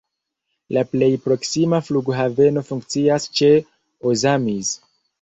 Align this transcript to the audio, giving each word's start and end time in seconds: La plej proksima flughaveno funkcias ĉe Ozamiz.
La 0.77 0.83
plej 0.93 1.09
proksima 1.25 1.81
flughaveno 1.89 2.65
funkcias 2.73 3.31
ĉe 3.39 3.55
Ozamiz. 4.15 4.77